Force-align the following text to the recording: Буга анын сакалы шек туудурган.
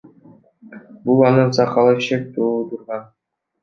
Буга 1.03 1.25
анын 1.31 1.51
сакалы 1.59 1.95
шек 2.09 2.23
туудурган. 2.35 3.09